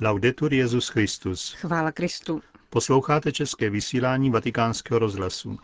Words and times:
Laudetur 0.00 0.52
Jezus 0.52 0.88
Christus. 0.88 1.52
Chvála 1.52 1.92
Kristu. 1.92 2.40
Posloucháte 2.70 3.32
české 3.32 3.70
vysílání 3.70 4.30
Vatikánského 4.30 4.98
rozhlasu. 4.98 5.58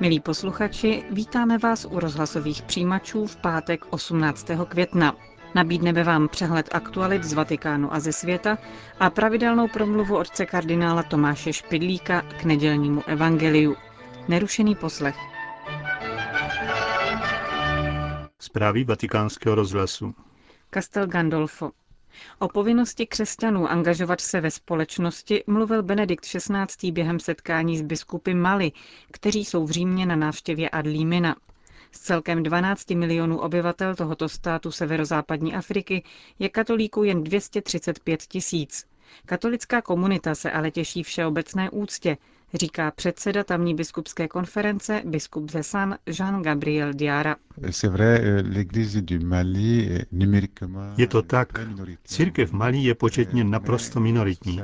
Milí 0.00 0.20
posluchači, 0.20 1.04
vítáme 1.10 1.58
vás 1.58 1.84
u 1.90 1.98
rozhlasových 1.98 2.62
přijímačů 2.62 3.26
v 3.26 3.36
pátek 3.36 3.84
18. 3.90 4.46
května. 4.68 5.16
Nabídneme 5.54 6.04
vám 6.04 6.28
přehled 6.28 6.68
aktualit 6.72 7.24
z 7.24 7.32
Vatikánu 7.32 7.94
a 7.94 8.00
ze 8.00 8.12
světa 8.12 8.58
a 9.00 9.10
pravidelnou 9.10 9.68
promluvu 9.68 10.16
otce 10.16 10.46
kardinála 10.46 11.02
Tomáše 11.02 11.52
Špidlíka 11.52 12.22
k 12.22 12.44
nedělnímu 12.44 13.02
evangeliu. 13.06 13.76
Nerušený 14.28 14.74
poslech. 14.74 15.16
Zprávy 18.38 18.84
vatikánského 18.84 19.54
rozhlasu. 19.54 20.14
Castel 20.74 21.06
Gandolfo. 21.06 21.70
O 22.38 22.48
povinnosti 22.48 23.06
křesťanů 23.06 23.68
angažovat 23.70 24.20
se 24.20 24.40
ve 24.40 24.50
společnosti 24.50 25.44
mluvil 25.46 25.82
Benedikt 25.82 26.24
XVI. 26.24 26.92
během 26.92 27.20
setkání 27.20 27.78
s 27.78 27.82
biskupy 27.82 28.34
Mali, 28.34 28.72
kteří 29.12 29.44
jsou 29.44 29.66
v 29.66 29.70
Římě 29.70 30.06
na 30.06 30.16
návštěvě 30.16 30.70
Adlímina. 30.70 31.36
Z 31.92 32.00
celkem 32.00 32.42
12 32.42 32.90
milionů 32.90 33.38
obyvatel 33.40 33.94
tohoto 33.94 34.28
státu 34.28 34.72
severozápadní 34.72 35.54
Afriky 35.54 36.02
je 36.38 36.48
katolíků 36.48 37.04
jen 37.04 37.24
235 37.24 38.22
tisíc. 38.22 38.91
Katolická 39.26 39.82
komunita 39.82 40.34
se 40.34 40.50
ale 40.50 40.70
těší 40.70 41.02
všeobecné 41.02 41.70
úctě, 41.70 42.16
říká 42.54 42.90
předseda 42.90 43.44
tamní 43.44 43.74
biskupské 43.74 44.28
konference 44.28 45.02
biskup 45.04 45.50
ze 45.50 45.62
San 45.62 45.98
Jean-Gabriel 46.06 46.92
Diara. 46.94 47.36
Je 50.96 51.06
to 51.06 51.22
tak. 51.22 51.48
Církev 52.04 52.52
Mali 52.52 52.78
je 52.78 52.94
početně 52.94 53.44
naprosto 53.44 54.00
minoritní, 54.00 54.60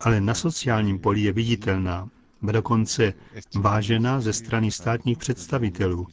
ale 0.00 0.20
na 0.20 0.34
sociálním 0.34 0.98
poli 0.98 1.20
je 1.20 1.32
viditelná, 1.32 2.08
dokonce 2.42 3.12
vážená 3.54 4.20
ze 4.20 4.32
strany 4.32 4.70
státních 4.70 5.18
představitelů, 5.18 6.06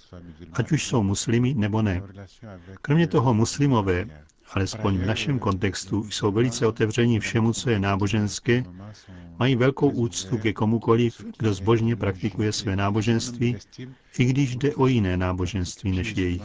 ať 0.53 0.71
už 0.71 0.87
jsou 0.87 1.03
muslimy 1.03 1.53
nebo 1.53 1.81
ne. 1.81 2.01
Kromě 2.81 3.07
toho 3.07 3.33
muslimové, 3.33 4.05
alespoň 4.53 4.97
v 4.97 5.05
našem 5.05 5.39
kontextu, 5.39 6.03
jsou 6.11 6.31
velice 6.31 6.67
otevření 6.67 7.19
všemu, 7.19 7.53
co 7.53 7.69
je 7.69 7.79
náboženské, 7.79 8.63
mají 9.39 9.55
velkou 9.55 9.89
úctu 9.89 10.37
ke 10.37 10.53
komukoliv, 10.53 11.25
kdo 11.37 11.53
zbožně 11.53 11.95
praktikuje 11.95 12.51
své 12.51 12.75
náboženství, 12.75 13.57
i 14.19 14.25
když 14.25 14.55
jde 14.55 14.75
o 14.75 14.87
jiné 14.87 15.17
náboženství 15.17 15.91
než 15.91 16.13
jejich. 16.17 16.41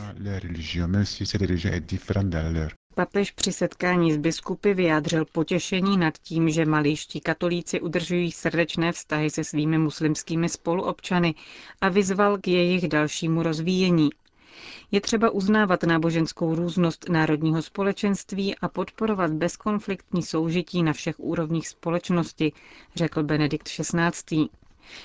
Papež 2.94 3.30
při 3.30 3.52
setkání 3.52 4.12
s 4.12 4.16
biskupy 4.16 4.74
vyjádřil 4.74 5.24
potěšení 5.32 5.96
nad 5.96 6.18
tím, 6.18 6.50
že 6.50 6.64
malíští 6.64 7.20
katolíci 7.20 7.80
udržují 7.80 8.32
srdečné 8.32 8.92
vztahy 8.92 9.30
se 9.30 9.44
svými 9.44 9.78
muslimskými 9.78 10.48
spoluobčany 10.48 11.34
a 11.80 11.88
vyzval 11.88 12.38
k 12.38 12.48
jejich 12.48 12.88
dalšímu 12.88 13.42
rozvíjení. 13.42 14.10
Je 14.90 15.00
třeba 15.00 15.30
uznávat 15.30 15.82
náboženskou 15.82 16.54
různost 16.54 17.08
národního 17.08 17.62
společenství 17.62 18.56
a 18.56 18.68
podporovat 18.68 19.32
bezkonfliktní 19.32 20.22
soužití 20.22 20.82
na 20.82 20.92
všech 20.92 21.20
úrovních 21.20 21.68
společnosti, 21.68 22.52
řekl 22.96 23.22
Benedikt 23.22 23.68
XVI. 23.68 24.48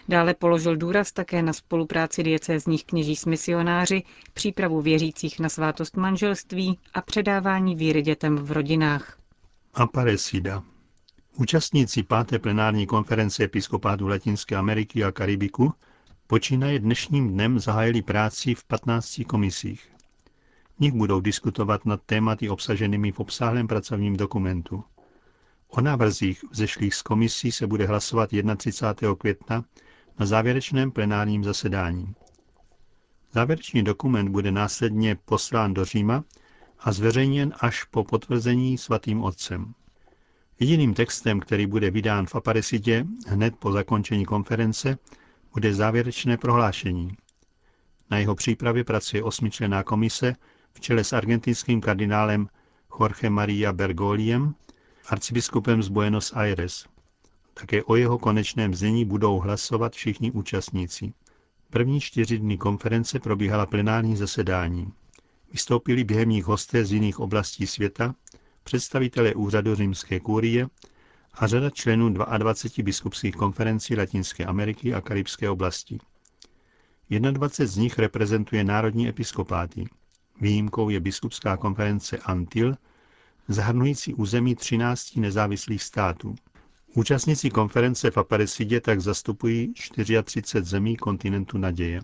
Dále 0.10 0.34
položil 0.34 0.76
důraz 0.78 1.12
také 1.12 1.42
na 1.42 1.54
spolupráci 1.54 2.24
diecézních 2.24 2.86
kněží 2.86 3.16
s 3.16 3.26
misionáři, 3.26 4.04
přípravu 4.34 4.82
věřících 4.82 5.40
na 5.40 5.50
svátost 5.50 5.98
manželství 5.98 6.80
a 6.94 7.02
předávání 7.02 7.76
víry 7.76 8.02
dětem 8.02 8.36
v 8.38 8.52
rodinách. 8.52 9.18
Aparecida. 9.74 10.64
Účastníci 11.38 12.04
páté 12.04 12.40
plenární 12.40 12.88
konference 12.88 13.44
episkopátů 13.44 14.08
Latinské 14.08 14.56
Ameriky 14.56 15.04
a 15.04 15.12
Karibiku 15.12 15.74
počínaje 16.34 16.80
dnešním 16.80 17.34
dnem 17.34 17.60
zahájili 17.60 18.02
práci 18.02 18.56
v 18.56 18.64
15 18.64 19.22
komisích. 19.28 19.88
V 20.78 20.80
nich 20.80 20.94
budou 20.94 21.20
diskutovat 21.22 21.86
nad 21.86 22.02
tématy 22.06 22.50
obsaženými 22.50 23.12
v 23.12 23.20
obsáhlém 23.20 23.68
pracovním 23.68 24.18
dokumentu. 24.18 24.84
O 25.68 25.82
návrzích 25.82 26.44
vzešlých 26.52 26.96
z 26.96 27.02
komisí 27.02 27.52
se 27.52 27.68
bude 27.68 27.86
hlasovat 27.86 28.30
31. 28.58 29.16
května 29.16 29.64
na 30.20 30.26
závěrečném 30.26 30.92
plenárním 30.92 31.44
zasedání. 31.44 32.16
Závěrečný 33.32 33.84
dokument 33.84 34.30
bude 34.30 34.52
následně 34.52 35.16
poslán 35.16 35.74
do 35.74 35.86
Říma 35.86 36.24
a 36.80 36.92
zveřejněn 36.92 37.54
až 37.60 37.84
po 37.84 38.04
potvrzení 38.04 38.78
svatým 38.78 39.24
otcem. 39.24 39.74
Jediným 40.60 40.94
textem, 40.94 41.40
který 41.40 41.68
bude 41.68 41.92
vydán 41.92 42.26
v 42.26 42.36
Aparesidě 42.36 43.06
hned 43.28 43.56
po 43.56 43.72
zakončení 43.72 44.26
konference, 44.26 44.98
bude 45.54 45.74
závěrečné 45.74 46.38
prohlášení. 46.38 47.18
Na 48.10 48.18
jeho 48.18 48.36
přípravě 48.36 48.84
pracuje 48.84 49.24
osmičlená 49.24 49.84
komise 49.84 50.36
v 50.74 50.80
čele 50.80 51.04
s 51.04 51.14
argentinským 51.14 51.82
kardinálem 51.82 52.48
Jorge 53.00 53.30
Maria 53.30 53.74
Bergoliem 53.74 54.56
arcibiskupem 55.08 55.84
z 55.84 55.88
Buenos 55.88 56.34
Aires. 56.36 56.86
Také 57.54 57.84
o 57.84 57.96
jeho 57.96 58.20
konečném 58.20 58.76
znění 58.76 59.06
budou 59.06 59.40
hlasovat 59.40 59.94
všichni 59.94 60.32
účastníci. 60.32 61.14
První 61.70 62.02
čtyři 62.02 62.40
dny 62.40 62.58
konference 62.58 63.20
probíhala 63.20 63.66
plenární 63.66 64.18
zasedání. 64.18 64.94
Vystoupili 65.52 66.04
během 66.04 66.30
nich 66.30 66.46
hosté 66.46 66.86
z 66.86 66.92
jiných 66.92 67.20
oblastí 67.20 67.68
světa, 67.68 68.16
představitelé 68.64 69.34
úřadu 69.34 69.76
římské 69.76 70.20
kurie 70.20 70.68
a 71.34 71.48
řada 71.48 71.70
členů 71.70 72.10
22 72.10 72.84
biskupských 72.84 73.36
konferencí 73.36 73.96
Latinské 73.96 74.46
Ameriky 74.46 74.94
a 74.94 75.02
Karibské 75.02 75.50
oblasti. 75.50 75.98
21 77.10 77.72
z 77.74 77.78
nich 77.78 78.00
reprezentuje 78.00 78.64
národní 78.64 79.08
episkopáty. 79.08 79.86
Výjimkou 80.42 80.90
je 80.90 81.00
biskupská 81.00 81.58
konference 81.58 82.18
Antil, 82.18 82.76
zahrnující 83.48 84.14
území 84.14 84.56
13 84.56 85.16
nezávislých 85.16 85.84
států. 85.84 86.36
Účastníci 86.96 87.50
konference 87.50 88.12
v 88.12 88.18
Aparecidě 88.18 88.82
tak 88.82 89.02
zastupují 89.02 89.74
34 89.74 90.66
zemí 90.66 90.96
kontinentu 90.98 91.58
naděje. 91.58 92.02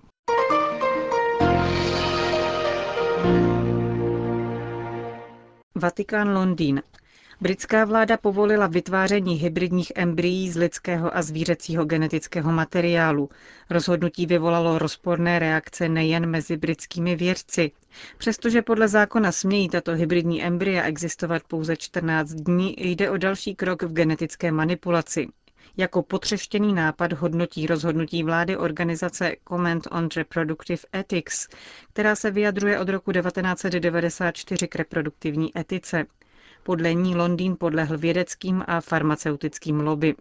Vatikán 5.76 6.34
Londýn. 6.34 6.82
Britská 7.42 7.86
vláda 7.86 8.18
povolila 8.18 8.68
vytváření 8.68 9.36
hybridních 9.36 9.92
embryí 9.96 10.50
z 10.50 10.58
lidského 10.58 11.18
a 11.18 11.22
zvířecího 11.22 11.86
genetického 11.86 12.52
materiálu. 12.52 13.30
Rozhodnutí 13.70 14.26
vyvolalo 14.26 14.80
rozporné 14.80 15.40
reakce 15.40 15.90
nejen 15.90 16.26
mezi 16.26 16.58
britskými 16.58 17.16
vědci. 17.16 17.72
Přestože 18.18 18.62
podle 18.62 18.88
zákona 18.88 19.32
smějí 19.32 19.70
tato 19.70 19.92
hybridní 19.92 20.44
embrya 20.44 20.84
existovat 20.84 21.44
pouze 21.48 21.78
14 21.78 22.30
dní, 22.30 22.76
jde 22.78 23.10
o 23.10 23.18
další 23.18 23.56
krok 23.56 23.84
v 23.84 23.94
genetické 23.94 24.52
manipulaci. 24.52 25.28
Jako 25.78 26.04
potřeštěný 26.04 26.74
nápad 26.74 27.14
hodnotí 27.14 27.68
rozhodnutí 27.68 28.24
vlády 28.24 28.58
organizace 28.58 29.36
Comment 29.48 29.88
on 29.92 30.08
Reproductive 30.18 30.82
Ethics, 30.96 31.48
která 31.94 32.16
se 32.16 32.32
vyjadřuje 32.32 32.80
od 32.80 32.90
roku 32.90 33.12
1994 33.12 34.68
k 34.68 34.76
reproduktivní 34.76 35.58
etice. 35.58 36.06
Podle 36.64 36.94
ní 36.94 37.16
Londýn 37.16 37.56
podlehl 37.60 37.98
vědeckým 37.98 38.64
a 38.68 38.82
farmaceutickým 38.82 39.80
lobby. 39.80 40.16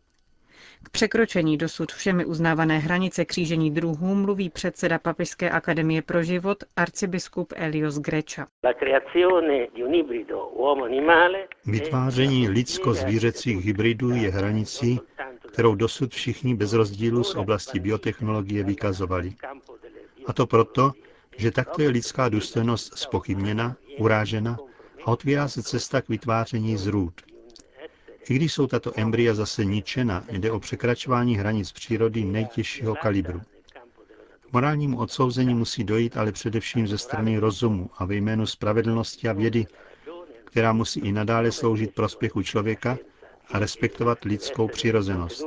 K 0.83 0.91
překročení 0.91 1.57
dosud 1.57 1.93
všemi 1.93 2.25
uznávané 2.25 2.79
hranice 2.79 3.25
křížení 3.25 3.71
druhů 3.71 4.15
mluví 4.15 4.51
předseda 4.51 4.99
Papežské 4.99 5.51
akademie 5.51 6.03
pro 6.03 6.23
život 6.23 6.65
arcibiskup 6.77 7.53
Elios 7.57 7.99
Greča. 7.99 8.47
Vytváření 11.67 12.49
lidsko-zvířecích 12.49 13.65
hybridů 13.65 14.11
je 14.11 14.31
hranicí, 14.31 15.01
kterou 15.53 15.75
dosud 15.75 16.13
všichni 16.13 16.55
bez 16.55 16.73
rozdílu 16.73 17.25
z 17.25 17.35
oblasti 17.35 17.81
biotechnologie 17.81 18.65
vykazovali. 18.65 19.33
A 20.27 20.33
to 20.33 20.47
proto, 20.47 20.93
že 21.37 21.51
takto 21.51 21.83
je 21.83 21.89
lidská 21.89 22.29
důstojnost 22.29 22.99
spochybněna, 22.99 23.77
urážena 23.99 24.59
a 25.09 25.11
otvírá 25.11 25.49
se 25.49 25.63
cesta 25.63 26.03
k 26.03 26.09
vytváření 26.09 26.77
zrůd. 26.77 27.21
I 28.31 28.35
když 28.35 28.53
jsou 28.53 28.67
tato 28.67 28.93
embrya 28.97 29.35
zase 29.35 29.65
ničena, 29.65 30.25
jde 30.31 30.51
o 30.51 30.61
překračování 30.61 31.37
hranic 31.37 31.73
přírody 31.73 32.25
nejtěžšího 32.25 32.95
kalibru. 32.95 33.41
K 34.41 34.53
morálnímu 34.53 34.99
odsouzení 34.99 35.55
musí 35.55 35.85
dojít 35.85 36.17
ale 36.17 36.33
především 36.33 36.89
ze 36.89 36.99
strany 36.99 37.39
rozumu 37.39 37.91
a 37.99 38.05
ve 38.05 38.15
jménu 38.15 38.47
spravedlnosti 38.47 39.29
a 39.29 39.33
vědy, 39.33 39.67
která 40.45 40.73
musí 40.73 41.01
i 41.01 41.13
nadále 41.13 41.53
sloužit 41.53 41.95
prospěchu 41.95 42.43
člověka 42.43 42.99
a 43.53 43.59
respektovat 43.59 44.25
lidskou 44.25 44.69
přirozenost. 44.69 45.45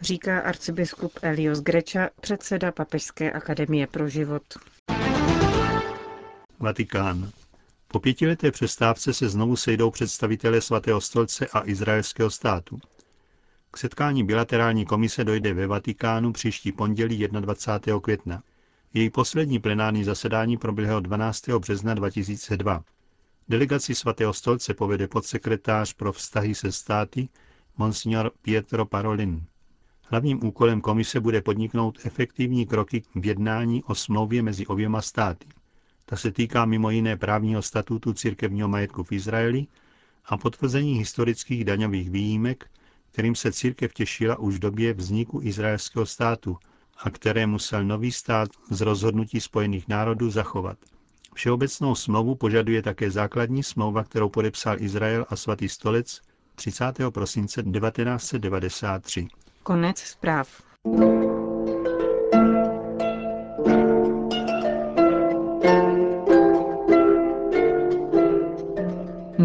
Říká 0.00 0.40
arcibiskup 0.40 1.12
Elios 1.22 1.60
Greča, 1.60 2.08
předseda 2.20 2.72
Papežské 2.72 3.32
akademie 3.32 3.86
pro 3.86 4.08
život. 4.08 4.42
Vatikán. 6.62 7.30
Po 7.88 8.00
pětileté 8.00 8.50
přestávce 8.50 9.14
se 9.14 9.28
znovu 9.28 9.56
sejdou 9.56 9.90
představitelé 9.90 10.60
svatého 10.60 11.00
stolce 11.00 11.46
a 11.46 11.62
izraelského 11.68 12.30
státu. 12.30 12.78
K 13.70 13.76
setkání 13.76 14.24
bilaterální 14.24 14.84
komise 14.84 15.24
dojde 15.24 15.54
ve 15.54 15.66
Vatikánu 15.66 16.32
příští 16.32 16.72
pondělí 16.72 17.28
21. 17.28 18.00
května. 18.00 18.42
Její 18.94 19.10
poslední 19.10 19.58
plenární 19.58 20.04
zasedání 20.04 20.56
proběhlo 20.56 21.00
12. 21.00 21.48
března 21.48 21.94
2002. 21.94 22.84
Delegaci 23.48 23.94
svatého 23.94 24.32
stolce 24.32 24.74
povede 24.74 25.08
podsekretář 25.08 25.92
pro 25.92 26.12
vztahy 26.12 26.54
se 26.54 26.72
státy 26.72 27.28
Monsignor 27.76 28.32
Pietro 28.42 28.86
Parolin. 28.86 29.44
Hlavním 30.02 30.44
úkolem 30.44 30.80
komise 30.80 31.20
bude 31.20 31.42
podniknout 31.42 31.98
efektivní 32.04 32.66
kroky 32.66 33.02
v 33.14 33.26
jednání 33.26 33.84
o 33.84 33.94
smlouvě 33.94 34.42
mezi 34.42 34.66
oběma 34.66 35.02
státy. 35.02 35.46
Ta 36.12 36.16
se 36.16 36.32
týká 36.32 36.64
mimo 36.64 36.90
jiné 36.90 37.16
právního 37.16 37.62
statutu 37.62 38.12
církevního 38.12 38.68
majetku 38.68 39.02
v 39.04 39.12
Izraeli 39.12 39.66
a 40.24 40.36
potvrzení 40.36 40.94
historických 40.94 41.64
daňových 41.64 42.10
výjimek, 42.10 42.70
kterým 43.12 43.34
se 43.34 43.52
církev 43.52 43.92
těšila 43.92 44.38
už 44.38 44.54
v 44.54 44.58
době 44.58 44.94
vzniku 44.94 45.40
izraelského 45.42 46.06
státu 46.06 46.56
a 46.98 47.10
které 47.10 47.46
musel 47.46 47.84
nový 47.84 48.12
stát 48.12 48.48
z 48.70 48.80
rozhodnutí 48.80 49.40
Spojených 49.40 49.88
národů 49.88 50.30
zachovat. 50.30 50.78
Všeobecnou 51.34 51.94
smlouvu 51.94 52.34
požaduje 52.34 52.82
také 52.82 53.10
základní 53.10 53.62
smlouva, 53.62 54.04
kterou 54.04 54.28
podepsal 54.28 54.76
Izrael 54.82 55.26
a 55.28 55.36
svatý 55.36 55.68
stolec 55.68 56.20
30. 56.54 56.92
prosince 57.10 57.62
1993. 57.62 59.28
Konec 59.62 59.98
zpráv. 59.98 60.62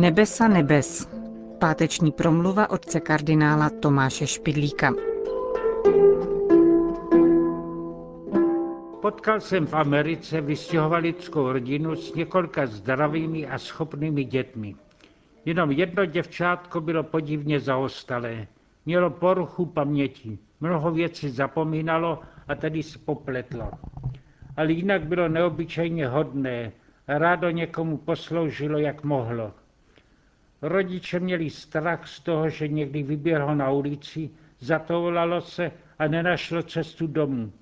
Nebesa 0.07 0.47
nebes. 0.47 1.09
Páteční 1.59 2.11
promluva 2.11 2.69
otce 2.69 2.99
kardinála 2.99 3.69
Tomáše 3.69 4.27
Špidlíka. 4.27 4.93
Potkal 9.01 9.41
jsem 9.41 9.65
v 9.67 9.73
Americe 9.73 10.41
vystěhovalickou 10.41 11.51
rodinu 11.51 11.95
s 11.95 12.13
několika 12.15 12.65
zdravými 12.67 13.47
a 13.47 13.57
schopnými 13.57 14.23
dětmi. 14.23 14.75
Jenom 15.45 15.71
jedno 15.71 16.05
děvčátko 16.05 16.81
bylo 16.81 17.03
podivně 17.03 17.59
zaostalé. 17.59 18.47
Mělo 18.85 19.09
poruchu 19.09 19.65
paměti. 19.65 20.37
Mnoho 20.61 20.91
věcí 20.91 21.29
zapomínalo 21.29 22.19
a 22.47 22.55
tedy 22.55 22.83
se 22.83 22.99
popletlo. 22.99 23.71
Ale 24.57 24.71
jinak 24.71 25.05
bylo 25.07 25.27
neobyčejně 25.27 26.07
hodné. 26.07 26.71
Rádo 27.07 27.49
někomu 27.49 27.97
posloužilo, 27.97 28.77
jak 28.77 29.03
mohlo. 29.03 29.51
Rodiče 30.61 31.19
měli 31.19 31.49
strach 31.49 32.07
z 32.07 32.19
toho, 32.19 32.49
že 32.49 32.67
někdy 32.67 33.03
vyběhlo 33.03 33.55
na 33.55 33.71
ulici, 33.71 34.29
zatoulalo 34.59 35.41
se 35.41 35.71
a 35.99 36.07
nenašlo 36.07 36.63
cestu 36.63 37.07
domů. 37.07 37.53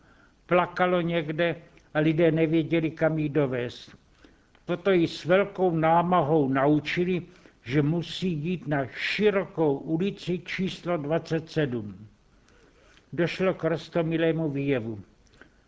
Plakalo 0.46 1.02
někde 1.02 1.56
a 1.94 2.00
lidé 2.00 2.32
nevěděli, 2.32 2.92
kam 2.92 3.20
jí 3.20 3.30
dovést. 3.30 3.98
Proto 4.66 4.92
ji 4.92 5.08
s 5.08 5.26
velkou 5.26 5.72
námahou 5.76 6.50
naučili, 6.50 7.22
že 7.64 7.82
musí 7.82 8.32
jít 8.34 8.68
na 8.68 8.86
širokou 8.86 9.78
ulici 9.78 10.40
číslo 10.40 10.98
27. 10.98 12.08
Došlo 13.14 13.54
k 13.54 13.64
rostomilému 13.64 14.50
výjevu. 14.50 15.00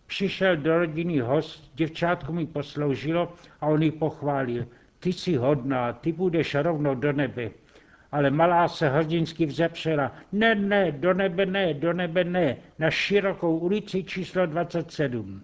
Přišel 0.08 0.58
do 0.58 0.80
rodiny 0.80 1.20
host, 1.20 1.72
děvčátko 1.76 2.34
mi 2.34 2.46
posloužilo 2.46 3.34
a 3.62 3.68
on 3.68 3.84
ji 3.84 3.92
pochválil 3.92 4.66
ty 5.00 5.14
jsi 5.14 5.36
hodná, 5.36 5.94
ty 5.94 6.12
budeš 6.12 6.56
rovnou 6.56 6.96
do 6.96 7.14
nebe. 7.14 7.50
Ale 8.12 8.30
malá 8.30 8.68
se 8.68 8.90
hrdinsky 8.90 9.46
vzepřela, 9.46 10.12
ne, 10.32 10.56
ne, 10.56 10.92
do 10.92 11.14
nebe 11.14 11.46
ne, 11.46 11.74
do 11.74 11.94
nebe 11.94 12.24
ne, 12.24 12.58
na 12.80 12.90
širokou 12.92 13.58
ulici 13.58 14.04
číslo 14.04 14.46
27. 14.46 15.44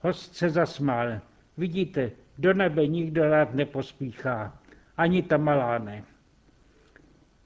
Host 0.00 0.34
se 0.34 0.50
zasmál. 0.50 1.20
Vidíte, 1.56 2.10
do 2.38 2.54
nebe 2.54 2.86
nikdo 2.86 3.28
rád 3.28 3.54
nepospíchá, 3.54 4.58
ani 4.96 5.22
ta 5.22 5.36
malá 5.36 5.78
ne. 5.78 6.04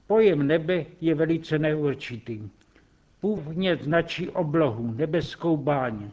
Pojem 0.07 0.47
nebe 0.47 0.85
je 1.01 1.15
velice 1.15 1.59
neurčitý. 1.59 2.49
Původně 3.19 3.75
značí 3.75 4.29
oblohu, 4.29 4.91
nebeskou 4.91 5.57
báň. 5.57 6.11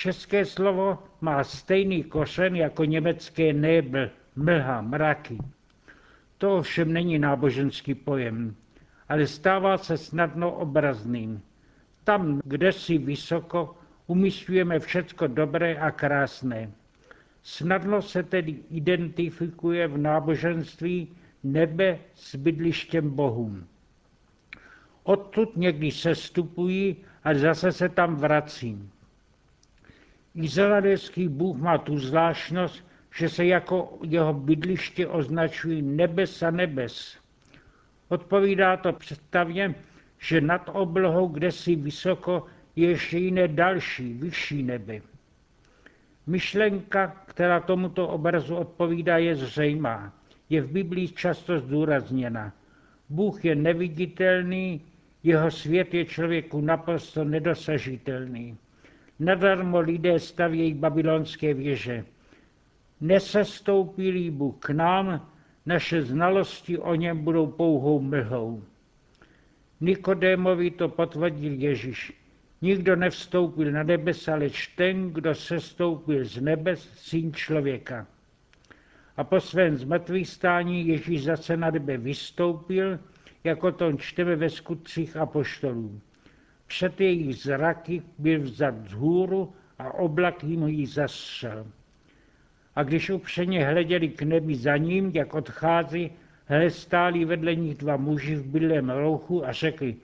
České 0.00 0.44
slovo 0.44 0.98
má 1.20 1.44
stejný 1.44 2.04
kořen 2.04 2.56
jako 2.56 2.84
německé 2.84 3.52
nebel, 3.52 4.10
mlha, 4.36 4.80
mraky. 4.80 5.38
To 6.38 6.56
ovšem 6.56 6.92
není 6.92 7.18
náboženský 7.18 7.94
pojem, 7.94 8.56
ale 9.08 9.26
stává 9.26 9.78
se 9.78 9.96
snadno 9.98 10.52
obrazným. 10.52 11.42
Tam, 12.04 12.40
kde 12.44 12.72
si 12.72 12.98
vysoko, 12.98 13.76
umístujeme 14.06 14.78
všecko 14.78 15.26
dobré 15.26 15.76
a 15.76 15.90
krásné. 15.90 16.72
Snadno 17.42 18.02
se 18.02 18.22
tedy 18.22 18.56
identifikuje 18.70 19.88
v 19.88 19.98
náboženství 19.98 21.08
nebe 21.44 21.98
s 22.14 22.36
bydlištěm 22.36 23.10
bohům. 23.10 23.66
Odtud 25.02 25.56
někdy 25.56 25.90
sestupují 25.90 26.96
a 27.24 27.34
zase 27.34 27.72
se 27.72 27.88
tam 27.88 28.16
vracím. 28.16 28.90
Izraelský 30.34 31.28
Bůh 31.28 31.56
má 31.56 31.78
tu 31.78 31.98
zvláštnost, 31.98 32.84
že 33.16 33.28
se 33.28 33.44
jako 33.46 33.98
jeho 34.04 34.32
bydliště 34.34 35.06
označují 35.06 35.82
nebesa 35.82 36.50
nebes. 36.50 37.18
Odpovídá 38.08 38.76
to 38.76 38.92
představě, 38.92 39.74
že 40.18 40.40
nad 40.40 40.70
oblohou, 40.72 41.28
kde 41.28 41.52
si 41.52 41.76
vysoko, 41.76 42.46
je 42.76 42.88
ještě 42.88 43.18
jiné 43.18 43.48
další, 43.48 44.12
vyšší 44.12 44.62
nebe. 44.62 45.00
Myšlenka, 46.26 47.06
která 47.26 47.60
tomuto 47.60 48.08
obrazu 48.08 48.56
odpovídá, 48.56 49.18
je 49.18 49.36
zřejmá. 49.36 50.12
Je 50.48 50.62
v 50.62 50.70
Biblii 50.70 51.08
často 51.08 51.58
zdůrazněna. 51.58 52.52
Bůh 53.08 53.44
je 53.44 53.54
neviditelný, 53.54 54.80
jeho 55.22 55.50
svět 55.50 55.94
je 55.94 56.04
člověku 56.04 56.60
naprosto 56.60 57.24
nedosažitelný. 57.24 58.56
Nadarmo 59.20 59.80
lidé 59.80 60.18
stavějí 60.18 60.74
babylonské 60.74 61.54
věže. 61.54 62.04
Nesestoupilý 63.00 64.30
Bůh 64.30 64.56
k 64.58 64.70
nám, 64.70 65.30
naše 65.66 66.02
znalosti 66.02 66.78
o 66.78 66.94
něm 66.94 67.24
budou 67.24 67.46
pouhou 67.46 68.00
mlhou. 68.00 68.62
Nikodémovi 69.80 70.70
to 70.70 70.88
potvrdil 70.88 71.52
Ježíš. 71.52 72.12
Nikdo 72.62 72.96
nevstoupil 72.96 73.72
na 73.72 73.82
nebesa, 73.82 74.34
leč 74.34 74.66
ten, 74.66 75.10
kdo 75.10 75.34
sestoupil 75.34 76.24
z 76.24 76.40
nebes, 76.40 76.88
syn 76.94 77.32
člověka. 77.32 78.06
A 79.16 79.24
po 79.24 79.40
svém 79.40 79.76
zmrtvých 79.76 80.28
stání 80.28 80.88
Ježíš 80.88 81.24
zase 81.24 81.56
na 81.56 81.70
nebe 81.70 81.96
vystoupil, 81.96 82.98
jako 83.44 83.72
to 83.72 83.92
čteme 83.92 84.36
ve 84.36 84.50
skutcích 84.50 85.16
apoštolů. 85.16 86.00
Před 86.70 87.00
jejich 87.00 87.36
zraky 87.36 88.02
byl 88.18 88.40
vzat 88.40 88.74
z 88.88 88.92
hůru 88.92 89.52
a 89.78 89.94
oblak 89.94 90.44
jim 90.44 90.68
ji 90.68 90.86
zastřel. 90.86 91.66
A 92.76 92.82
když 92.82 93.10
upřeně 93.10 93.66
hleděli 93.66 94.08
k 94.08 94.22
nebi 94.22 94.54
za 94.54 94.76
ním, 94.76 95.10
jak 95.14 95.34
odchází, 95.34 96.10
hle 96.46 96.70
stáli 96.70 97.24
vedle 97.24 97.54
nich 97.54 97.74
dva 97.74 97.96
muži 97.96 98.34
v 98.36 98.46
bílém 98.46 98.90
rouchu 98.90 99.46
a 99.46 99.52
řekli, 99.52 99.96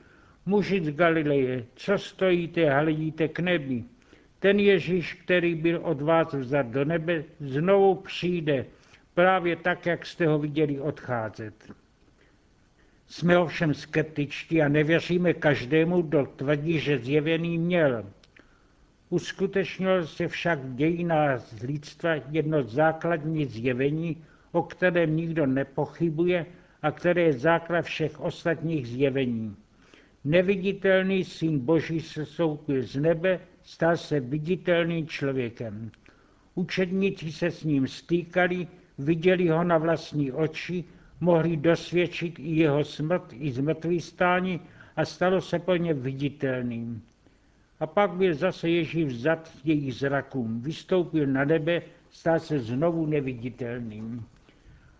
muži 0.47 0.85
z 0.85 0.91
Galileje, 0.91 1.65
co 1.75 1.99
stojíte 1.99 2.71
a 2.71 2.81
hledíte 2.81 3.29
k 3.29 3.41
nebi? 3.41 3.85
Ten 4.39 4.61
Ježíš, 4.61 5.15
který 5.15 5.55
byl 5.55 5.81
od 5.83 6.03
vás 6.03 6.35
vzat 6.35 6.67
do 6.67 6.85
nebe, 6.85 7.25
znovu 7.41 7.95
přijde, 7.95 8.67
právě 9.15 9.57
tak, 9.57 9.87
jak 9.87 10.07
jste 10.07 10.27
ho 10.27 10.39
viděli 10.39 10.81
odcházet. 10.81 11.55
Jsme 13.09 13.39
ovšem 13.39 13.75
skeptičtí 13.75 14.63
a 14.63 14.69
nevěříme 14.69 15.35
každému, 15.35 16.03
kdo 16.03 16.27
tvrdí, 16.27 16.79
že 16.81 16.99
zjevený 16.99 17.59
měl. 17.59 18.05
Uskutečnilo 19.11 20.07
se 20.07 20.29
však 20.29 20.59
v 20.59 20.75
dějinách 20.75 21.63
lidstva 21.63 22.15
jedno 22.31 22.63
základní 22.63 23.47
zjevení, 23.47 24.25
o 24.53 24.63
kterém 24.63 25.17
nikdo 25.17 25.47
nepochybuje 25.47 26.47
a 26.83 26.91
které 26.91 27.23
je 27.23 27.33
základ 27.33 27.83
všech 27.83 28.21
ostatních 28.21 28.89
zjevení. 28.89 29.57
Neviditelný 30.25 31.25
syn 31.25 31.59
Boží 31.59 32.01
se 32.01 32.27
soupil 32.27 32.83
z 32.83 32.97
nebe, 32.97 33.41
stal 33.63 33.97
se 33.97 34.21
viditelným 34.21 35.07
člověkem. 35.07 35.91
Učedníci 36.55 37.33
se 37.33 37.51
s 37.51 37.65
ním 37.65 37.89
stýkali, 37.89 38.69
viděli 38.99 39.49
ho 39.49 39.65
na 39.65 39.79
vlastní 39.79 40.33
oči 40.33 40.85
mohli 41.21 41.57
dosvědčit 41.57 42.39
i 42.39 42.51
jeho 42.57 42.85
smrt, 42.85 43.33
i 43.33 43.53
zmrtvý 43.53 44.01
stání 44.01 44.61
a 44.97 45.05
stalo 45.05 45.41
se 45.41 45.59
po 45.59 45.77
ně 45.77 45.95
viditelným. 45.95 47.03
A 47.81 47.87
pak 47.87 48.11
byl 48.11 48.35
zase 48.35 48.69
Ježíš 48.69 49.05
vzat 49.05 49.51
jejich 49.65 49.95
zrakům, 49.95 50.61
vystoupil 50.61 51.27
na 51.27 51.45
nebe, 51.45 51.83
stal 52.11 52.41
se 52.41 52.59
znovu 52.59 53.07
neviditelným. 53.07 54.25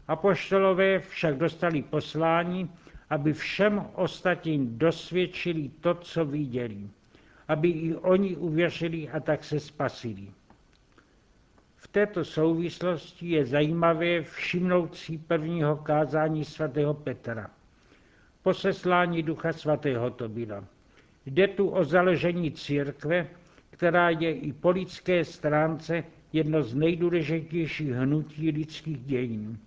Apoštolové 0.09 0.99
však 0.99 1.39
dostali 1.39 1.83
poslání, 1.83 2.71
aby 3.11 3.33
všem 3.33 3.87
ostatním 3.95 4.79
dosvědčili 4.79 5.71
to, 5.81 5.95
co 5.95 6.25
viděli, 6.25 6.89
aby 7.49 7.69
i 7.69 7.95
oni 7.95 8.37
uvěřili 8.37 9.09
a 9.09 9.21
tak 9.21 9.45
se 9.45 9.61
spasili. 9.61 10.29
Této 11.97 12.25
souvislosti 12.25 13.29
je 13.31 13.47
zajímavé 13.47 14.23
všimnout 14.23 14.97
si 14.97 15.19
prvního 15.19 15.77
kázání 15.77 16.45
svatého 16.45 16.95
Petra. 16.95 17.51
Poseslání 18.43 19.23
Ducha 19.23 19.53
Svatého 19.53 20.11
to 20.11 20.29
bylo. 20.29 20.65
Jde 21.27 21.49
tu 21.49 21.69
o 21.69 21.85
založení 21.85 22.53
církve, 22.53 23.27
která 23.71 24.11
je 24.11 24.35
i 24.35 24.53
po 24.53 24.71
lidské 24.71 25.25
stránce 25.25 26.05
jedno 26.33 26.63
z 26.63 26.75
nejdůležitějších 26.75 27.91
hnutí 27.91 28.51
lidských 28.51 28.99
dějin. 28.99 29.59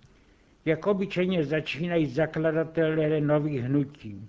Jak 0.64 0.86
obyčejně 0.86 1.44
začínají 1.44 2.06
zakladatelé 2.06 3.20
nových 3.20 3.62
hnutí. 3.62 4.28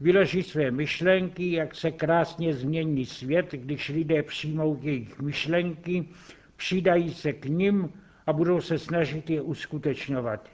Vyloží 0.00 0.42
své 0.42 0.70
myšlenky, 0.70 1.52
jak 1.52 1.74
se 1.74 1.90
krásně 1.90 2.54
změní 2.54 3.06
svět, 3.06 3.52
když 3.52 3.88
lidé 3.88 4.22
přijmou 4.22 4.78
jejich 4.82 5.20
myšlenky, 5.20 6.04
přidají 6.56 7.14
se 7.14 7.32
k 7.32 7.44
nim 7.44 7.92
a 8.26 8.32
budou 8.32 8.60
se 8.60 8.78
snažit 8.78 9.30
je 9.30 9.42
uskutečňovat. 9.42 10.48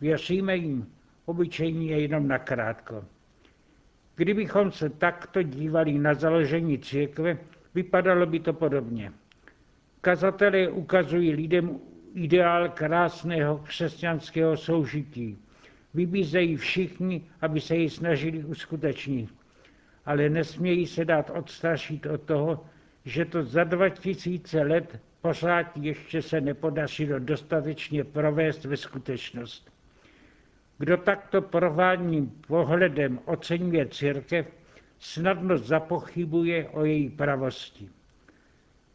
Věříme 0.00 0.56
jim, 0.56 0.86
obyčejně 1.24 1.98
jenom 1.98 2.28
nakrátko. 2.28 3.04
Kdybychom 4.16 4.72
se 4.72 4.90
takto 4.90 5.42
dívali 5.42 5.98
na 5.98 6.14
založení 6.14 6.78
církve, 6.78 7.38
vypadalo 7.74 8.26
by 8.26 8.40
to 8.40 8.52
podobně. 8.52 9.12
Kazatelé 10.00 10.68
ukazují 10.68 11.32
lidem 11.32 11.80
ideál 12.14 12.68
krásného 12.68 13.58
křesťanského 13.58 14.56
soužití. 14.56 15.38
Vybízejí 15.94 16.56
všichni, 16.56 17.24
aby 17.40 17.60
se 17.60 17.76
ji 17.76 17.90
snažili 17.90 18.44
uskutečnit. 18.44 19.34
Ale 20.04 20.28
nesmějí 20.28 20.86
se 20.86 21.04
dát 21.04 21.30
odstrašit 21.30 22.06
od 22.06 22.22
toho, 22.22 22.64
že 23.04 23.24
to 23.24 23.42
za 23.42 23.64
dva 23.64 23.88
tisíce 23.88 24.62
let 24.62 25.00
pořád 25.22 25.76
ještě 25.76 26.22
se 26.22 26.40
nepodařilo 26.40 27.18
dostatečně 27.18 28.04
provést 28.04 28.64
ve 28.64 28.76
skutečnost. 28.76 29.70
Kdo 30.78 30.96
takto 30.96 31.42
provádním 31.42 32.30
pohledem 32.46 33.20
oceňuje 33.24 33.86
církev, 33.86 34.46
snadno 34.98 35.58
zapochybuje 35.58 36.68
o 36.68 36.84
její 36.84 37.10
pravosti. 37.10 37.88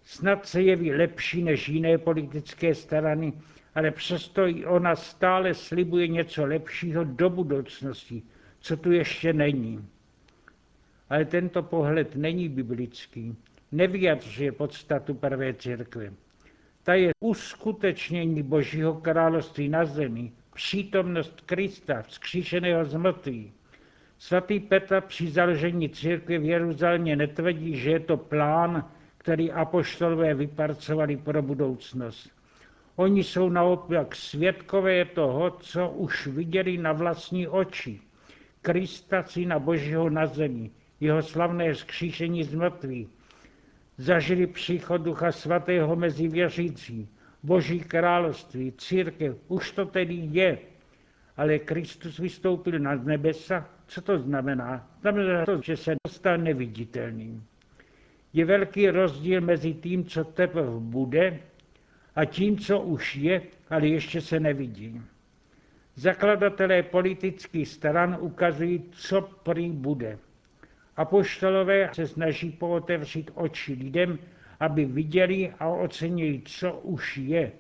Snad 0.04 0.46
se 0.46 0.62
jeví 0.62 0.94
lepší 0.94 1.44
než 1.44 1.70
jiné 1.70 1.98
politické 1.98 2.76
strany, 2.76 3.34
ale 3.76 3.92
přesto 3.92 4.48
i 4.48 4.66
ona 4.66 4.96
stále 4.96 5.54
slibuje 5.54 6.08
něco 6.08 6.46
lepšího 6.46 7.04
do 7.04 7.30
budoucnosti, 7.30 8.24
co 8.60 8.78
tu 8.78 8.92
ještě 8.92 9.34
není. 9.34 9.88
Ale 11.10 11.26
tento 11.26 11.64
pohled 11.64 12.16
není 12.16 12.50
biblický, 12.50 13.36
nevyjadřuje 13.76 14.52
podstatu 14.52 15.14
prvé 15.14 15.54
církve. 15.54 16.14
Ta 16.84 16.94
je 16.94 17.12
uskutečnění 17.20 18.44
Božího 18.44 18.94
království 18.94 19.70
na 19.70 19.86
zemi, 19.86 20.32
přítomnost 20.54 21.42
Krista, 21.42 22.02
vzkříšeného 22.02 22.86
z. 22.86 23.52
Svatý 24.18 24.60
Petr 24.60 25.02
při 25.02 25.28
založení 25.28 25.90
církve 25.90 26.38
v 26.38 26.44
Jeruzalémě 26.44 27.16
netvrdí, 27.16 27.76
že 27.76 27.92
je 27.92 28.00
to 28.00 28.18
plán, 28.18 28.90
který 29.18 29.52
apoštolové 29.52 30.34
vypracovali 30.34 31.18
pro 31.18 31.42
budoucnost. 31.42 32.30
Oni 32.96 33.24
jsou 33.24 33.50
naopak 33.50 34.16
svědkové 34.16 35.06
toho, 35.06 35.52
co 35.52 35.90
už 35.90 36.28
viděli 36.28 36.78
na 36.78 36.94
vlastní 36.94 37.48
oči. 37.48 38.00
Krista, 38.62 39.24
syna 39.24 39.60
Božího 39.60 40.10
na 40.10 40.26
zemi, 40.26 40.72
jeho 41.00 41.22
slavné 41.22 41.74
vzkříšení 41.74 42.44
z 42.44 42.56
mrtvých. 42.56 43.08
Zažili 43.98 44.48
příchod 44.48 45.02
Ducha 45.02 45.32
Svatého 45.32 45.96
mezi 45.96 46.28
věřící, 46.28 47.10
Boží 47.44 47.80
království, 47.80 48.74
církev, 48.78 49.38
už 49.48 49.72
to 49.72 49.86
tedy 49.86 50.28
je. 50.32 50.58
Ale 51.38 51.60
Kristus 51.60 52.20
vystoupil 52.20 52.80
na 52.80 52.96
nebesa. 52.96 53.70
Co 53.88 54.02
to 54.02 54.20
znamená? 54.20 54.90
Znamená 55.02 55.46
to, 55.46 55.62
že 55.62 55.78
se 55.78 55.96
dostal 56.08 56.38
neviditelným. 56.38 57.44
Je 58.34 58.46
velký 58.46 58.90
rozdíl 58.90 59.42
mezi 59.42 59.74
tím, 59.74 60.06
co 60.06 60.24
teprve 60.24 60.80
bude, 60.80 61.40
a 62.16 62.26
tím, 62.26 62.58
co 62.58 62.80
už 62.80 63.16
je, 63.16 63.42
ale 63.70 63.88
ještě 63.88 64.22
se 64.22 64.40
nevidí. 64.40 65.02
Zakladatelé 65.96 66.84
politických 66.84 67.68
stran 67.68 68.18
ukazují, 68.20 68.84
co 68.92 69.22
prý 69.22 69.72
bude. 69.72 70.20
Apoštolové 70.98 71.90
se 71.94 72.08
snaží 72.08 72.52
pootevřít 72.52 73.32
oči 73.36 73.74
lidem, 73.74 74.20
aby 74.60 74.86
viděli 74.86 75.54
a 75.60 75.68
ocenili, 75.68 76.42
co 76.46 76.74
už 76.74 77.18
je. 77.18 77.52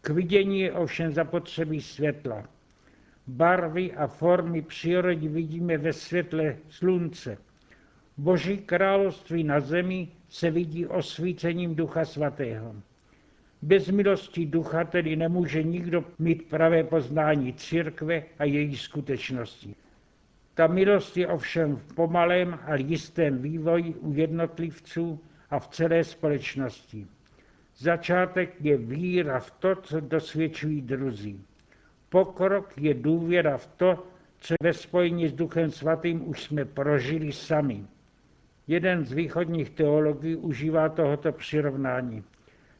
K 0.00 0.10
vidění 0.10 0.60
je 0.60 0.72
ovšem 0.72 1.12
zapotřebí 1.12 1.80
světla. 1.80 2.48
Barvy 3.26 3.92
a 3.92 4.06
formy 4.06 4.62
přírody 4.62 5.28
vidíme 5.28 5.78
ve 5.78 5.92
světle 5.92 6.56
slunce. 6.68 7.38
Boží 8.16 8.58
království 8.58 9.44
na 9.44 9.60
zemi 9.60 10.08
se 10.28 10.50
vidí 10.50 10.86
osvícením 10.86 11.74
Ducha 11.74 12.04
Svatého. 12.04 12.74
Bez 13.62 13.88
milosti 13.88 14.46
ducha 14.46 14.84
tedy 14.84 15.16
nemůže 15.16 15.62
nikdo 15.62 16.04
mít 16.18 16.48
pravé 16.48 16.84
poznání 16.84 17.52
církve 17.52 18.22
a 18.38 18.44
její 18.44 18.76
skutečnosti. 18.76 19.74
Milost 20.66 21.16
je 21.16 21.28
ovšem 21.28 21.76
v 21.76 21.94
pomalém 21.94 22.58
a 22.62 22.74
jistém 22.74 23.38
vývoji 23.38 23.94
u 23.94 24.12
jednotlivců 24.12 25.20
a 25.50 25.58
v 25.58 25.68
celé 25.68 26.04
společnosti. 26.04 27.06
Začátek 27.76 28.54
je 28.60 28.76
víra 28.76 29.40
v 29.40 29.50
to, 29.50 29.76
co 29.76 30.00
dosvědčují 30.00 30.82
druzí. 30.82 31.44
Pokrok 32.08 32.78
je 32.78 32.94
důvěra 32.94 33.56
v 33.56 33.66
to, 33.66 34.06
co 34.38 34.54
ve 34.62 34.72
spojení 34.72 35.28
s 35.28 35.32
Duchem 35.32 35.70
Svatým 35.70 36.28
už 36.28 36.42
jsme 36.42 36.64
prožili 36.64 37.32
sami. 37.32 37.84
Jeden 38.66 39.04
z 39.04 39.12
východních 39.12 39.70
teologů 39.70 40.36
užívá 40.38 40.88
tohoto 40.88 41.32
přirovnání. 41.32 42.24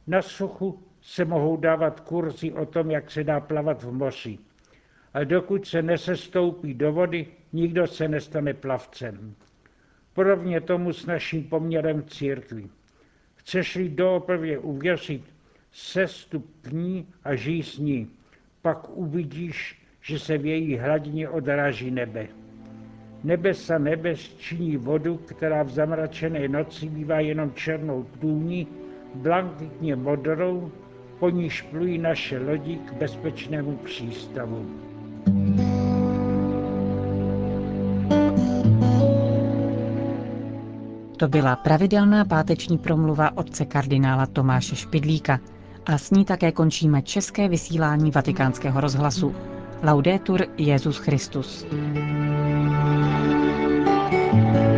Na 0.07 0.21
suchu 0.21 0.83
se 1.01 1.25
mohou 1.25 1.57
dávat 1.57 1.99
kurzy 1.99 2.51
o 2.53 2.65
tom, 2.65 2.91
jak 2.91 3.11
se 3.11 3.23
dá 3.23 3.39
plavat 3.39 3.83
v 3.83 3.91
moři. 3.91 4.37
A 5.13 5.23
dokud 5.23 5.67
se 5.67 5.81
nesestoupí 5.81 6.73
do 6.73 6.93
vody, 6.93 7.27
nikdo 7.53 7.87
se 7.87 8.07
nestane 8.07 8.53
plavcem. 8.53 9.35
Podobně 10.13 10.61
tomu 10.61 10.93
s 10.93 11.05
naším 11.05 11.43
poměrem 11.43 12.03
církví. 12.03 12.69
Chceš-li 13.35 13.89
doopravě 13.89 14.59
uvěřit, 14.59 15.23
sestupní 15.71 17.07
a 17.23 17.35
žij 17.35 17.63
s 17.63 17.77
ní, 17.77 18.07
pak 18.61 18.89
uvidíš, 18.89 19.81
že 20.01 20.19
se 20.19 20.37
v 20.37 20.45
její 20.45 20.77
hladině 20.77 21.29
odráží 21.29 21.91
nebe. 21.91 22.27
Nebesa 23.23 23.77
nebes 23.77 24.35
činí 24.37 24.77
vodu, 24.77 25.17
která 25.17 25.63
v 25.63 25.69
zamračené 25.69 26.47
noci 26.47 26.89
bývá 26.89 27.19
jenom 27.19 27.53
černou 27.53 28.03
tůní, 28.03 28.67
blankitně 29.15 29.95
modrou, 29.95 30.71
po 31.19 31.29
níž 31.29 31.61
plují 31.61 31.97
naše 31.97 32.39
lodi 32.39 32.75
k 32.75 32.93
bezpečnému 32.93 33.77
přístavu. 33.77 34.90
To 41.21 41.27
byla 41.27 41.55
pravidelná 41.55 42.25
páteční 42.25 42.77
promluva 42.77 43.37
otce 43.37 43.65
kardinála 43.65 44.25
Tomáše 44.25 44.75
Špidlíka 44.75 45.39
a 45.85 45.97
s 45.97 46.11
ní 46.11 46.25
také 46.25 46.51
končíme 46.51 47.01
české 47.01 47.47
vysílání 47.47 48.11
vatikánského 48.11 48.81
rozhlasu. 48.81 49.35
Laudetur 49.83 50.45
Jezus 50.57 50.97
Christus. 50.97 51.65
thank 54.31 54.65
you 54.65 54.70